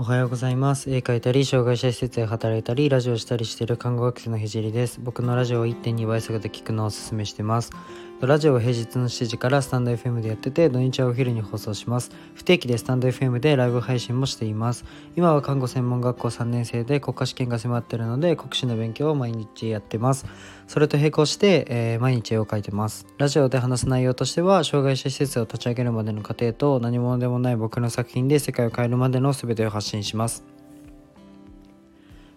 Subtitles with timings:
[0.00, 0.92] おはようございます。
[0.92, 5.00] 絵描いたり、障害者施設で働いたり、ラジオしたりしている看護学生のひじりです。
[5.02, 7.72] 僕のラジオを1.2倍速で聞くのをおすすめしてます。
[8.26, 12.10] ラジオは平日の7時からスタンド FM でやってて、土日はお昼に放送します。
[12.34, 14.84] 不定期でスタンド FM でライブ配信もしています。
[15.14, 20.26] 今は看護専門学校3年生で国家試験が迫っているので、国試の勉強を毎日やってます。
[20.66, 23.06] それと並行して、えー毎日絵を描いてます。
[23.18, 30.57] ラジオで話す内容としては、障害者施設を立ち上げるまでの過程と、何者でもない僕の作品で世界を変えるまでの全てを発信します。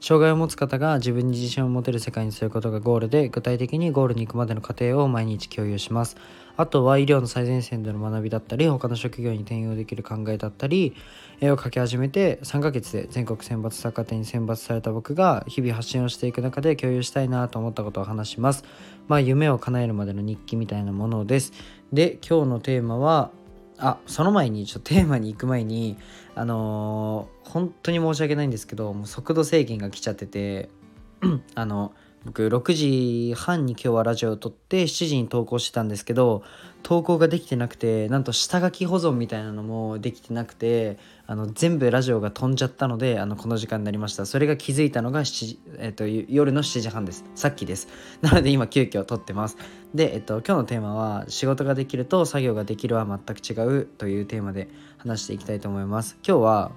[0.00, 6.16] 障害を持つ方が自分に自信を持てる世界にすることがゴールで具体的にゴールに行くまでの過程を毎日共有します。
[6.56, 10.94] あとは医療の最前線での学びだったり他の職業に転用できる考えだったり
[11.40, 18.64] 絵を描き始めて3ヶ月で全国選抜作家展に選抜された僕が日々発信をしていく中で共有したいなと思ったことを話します。
[19.06, 21.52] まあ夢を叶えるまでの日記みたいなものです。
[21.92, 23.32] で今日のテーマは
[23.80, 25.96] あその前にちょっとテーマに行く前に
[26.34, 30.68] あのー本当に申し訳ないんですけどもう速度制限が来ちゃってて
[31.56, 31.92] あの
[32.24, 36.42] 僕6時半に今日はラジオを撮って7時に投稿してたんですけど
[36.82, 44.26] 投稿ができてなくてなんと下書き保存みたいなのもできてなくてあの全部ラジオが飛んじゃったのであのこの時間になりました。
[44.26, 47.24] それが気づいたのが7時、えっと夜の7時半です。
[47.34, 47.88] さっきです。
[48.20, 49.56] なので今急遽撮ってます。
[49.94, 56.18] で、えっと、今日のテーマは仕事ができると作業ができるは全く違うというテーマで話していきたいと思います。
[56.26, 56.72] 今日は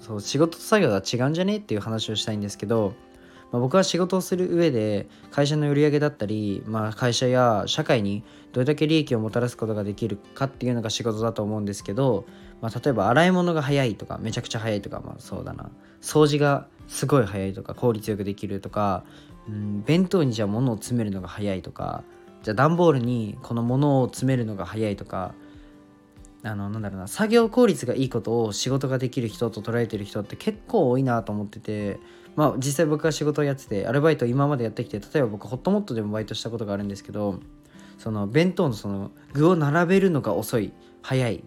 [0.00, 1.58] そう仕事と作業は違うんじゃね？
[1.58, 2.94] っていう話をしたいんですけど、
[3.50, 12.26] まあ、僕は仕事をする上で会社の売り上げだったり、まあ、会社や社会にどれだけ利益をもたらすことができるかっていうのが仕事だと思うんですけど、
[12.60, 15.70] まあ、例えば洗い物が早いとかめちゃくちゃ早いとか、まあ、そうだな。
[16.00, 19.04] 掃除がすごい早いとか効率よくできるとか、
[19.48, 22.04] うん、弁当にじゃあ物を詰めるのが早いとか
[22.42, 25.34] じゃあ段ボールにこの物を詰めるのが早いとか
[26.44, 31.98] あのなんだろうな作業効率がいいことを仕事ができる人と捉えてる人って結構多いなと思ってて
[32.36, 37.40] まあ実際僕が仕事をやっててアルバイト今までやってきて例えば僕ホットモットでもバイトしたことがあるんですけど
[37.98, 40.72] その弁当のその具を並べるのが遅い
[41.02, 41.44] 早い。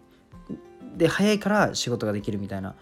[0.97, 2.75] で早いから仕事ができるみたいな。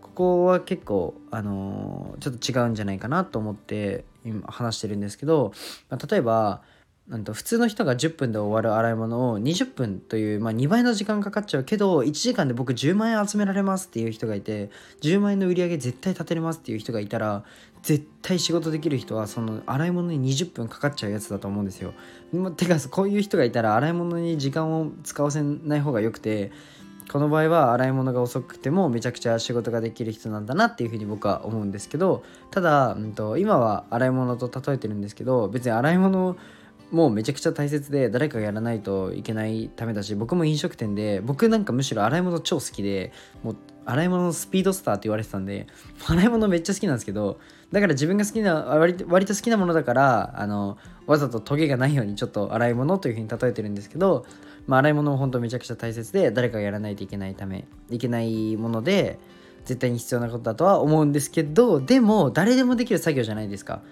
[0.00, 5.52] ここは結構あのーちょっと違うんじゃないかなと思って今話してるんですけど、
[5.90, 6.62] まあ例えば
[7.08, 14.70] なんと普通の人が10分で終わる洗い物を20分という、まあ、2倍の時間かかっちゃうけど1時間で僕10万円集められますっていう人がいて
[15.02, 17.44] 10万円の売り上げ絶対立てれますっていう人がいたら
[17.82, 21.94] 絶対仕事できる人はその洗い物に20分かかっちゃうやつだと思うんですよ。
[22.56, 26.50] てかこういう人がいたら洗い物に時間を使わせない方がよくて
[27.12, 36.36] この場合は洗い物が遅くてもめちゃくちゃ仕事ができる人なんだなっていうふうに僕は思うんですけどただ、うん、と今は洗い物と例えてるんですけど別に洗い物を
[36.90, 45.66] もうめちゃくちゃ大切で誰かがやらないといけないためだし僕も飲食店で僕なんかむしろ洗い物超好きでもう洗い物のスピードスターって言われてたんで
[46.08, 47.40] 洗い物めっちゃ好きなんですけど
[47.72, 54.26] だから自分が好きな割と割と好きなものだからあのわざとトゲがないようにちょっと洗い物というふうに例えてるんですけど、
[54.66, 59.18] まあ、洗い物も本当めちゃくちゃ大切で誰かがやらないといけないためいけないもので
[59.64, 63.82] 絶対に必要なことだとは思うんですけどでも誰でもできる作業じゃないですか。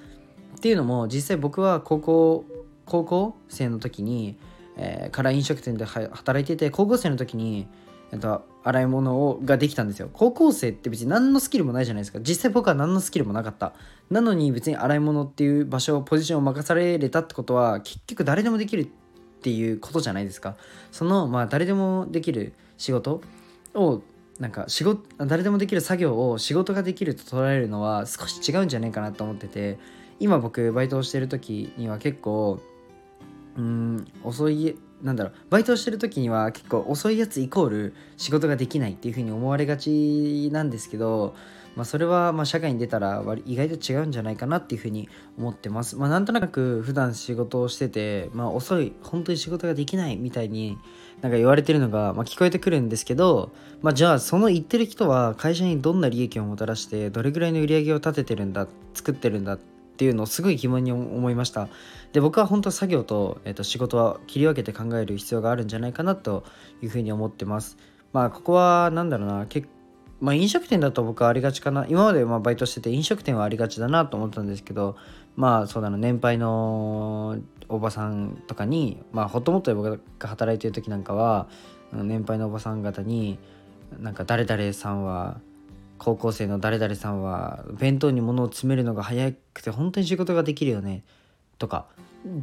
[0.57, 2.45] っていうのも実際僕は高校
[2.87, 4.37] 高校生の時に、
[4.77, 7.69] えーから飲食店で働いてて高校生の時に、
[8.13, 10.09] えっと、洗い物をができたんですよ。
[10.13, 12.21] 高校生って別に何のスキルもないじゃないですか。
[12.21, 13.75] 実際僕は何のスキルもなかった。
[14.11, 18.87] なのに別に洗い物っていう場所ポジションを任されれたってことは結局誰でもできるっ
[19.43, 20.57] ていうことじゃないですか。
[20.93, 23.21] そのまあ誰でもできる仕事
[23.75, 24.03] を
[24.39, 29.79] なんか仕事誰でもできる作業を仕事ができると捉えるのは少し違うんじゃないかなと思ってて
[30.19, 32.61] 今僕バイトをしてる時には結構
[33.57, 41.35] うん遅いなんだろうバイトをしてる時には結構遅いやつイコール仕事ができないっていう風に思われがちなんですけど、
[41.77, 45.97] まあ、それはまあ社会に出たら意外と違うんじゃないかなっていう風に思ってます。
[45.97, 50.79] まあ、なんとなく普段仕事をしてて、まあ、遅い本当に仕事ができないみたいに
[51.21, 53.53] なんか言われてるのが、まあ、聞こえてくるんですけど、
[53.83, 61.69] まあ、じゃあその言ってる人は会社にどんな利益をもたらしてどれぐらいの売り上げを立ててるんだ作ってるんだってっていうのをすごい疑問に思いました。
[62.13, 66.45] で僕は本当作業と,、えー、と仕事は切り分けて考える必要があるんじゃないかなと
[66.83, 67.77] いうふうに思ってます。
[68.13, 69.47] まあここは何だろうな。
[69.47, 69.69] 結
[70.21, 71.87] まあ飲食店だと僕はありがちかな。
[71.89, 74.97] 今までまあバイトしてて飲食店はありがちだなと思ったんですけど
[75.37, 75.97] まあそうだな。
[75.97, 77.37] 年配の
[77.69, 81.47] おばさんとかにまあほともとで僕が働いてる時なんかは
[81.93, 83.39] 年配のおばさん方に
[84.01, 85.41] なんか誰々さんは
[85.99, 91.05] 高校生の誰々さんは弁当に物を詰めるのが早くて本当に仕事ができるよね。
[91.59, 91.87] とか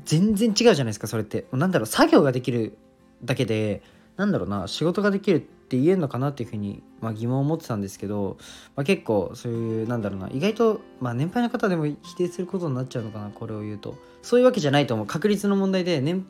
[0.05, 1.45] 全然違うじゃないですかそれって。
[1.51, 2.77] なんだろう作業ができる
[3.23, 3.81] だけで
[4.17, 8.37] なんだろうな仕事ができるって言えるのかなっていうふうに、まあ、疑問を持ってたんですけど、
[8.75, 13.95] まあ、結構そういうなんだろうな意外と、まあ、年配の方でも否定することになっちゃうのかなこれを言うと。
[14.21, 15.07] そういうわけじゃないと思う。
[15.07, 16.25] 確率の問題で年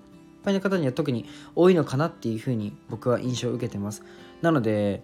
[0.46, 1.26] 配の方には特に
[1.56, 4.04] 多いのかなっていうふうに僕は印象を受けてます。
[4.42, 5.04] なので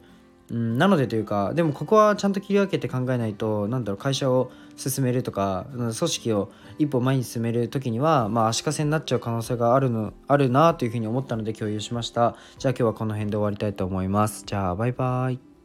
[0.49, 12.35] うん、なのでというかでもここはちゃんと切り分けて考えないとなんだろう会社を進めるとか組織を一歩前に進める時には、まあ、足かせになっちゃう可能性があるのあるなというふうに思ったので共有しました。
[12.59, 14.43] じゃあ今日はこの辺で終わりたいと思います。
[14.45, 15.56] じゃあバイバイ。